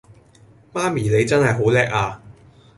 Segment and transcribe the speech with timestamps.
[0.73, 2.19] 媽咪你真係好叻呀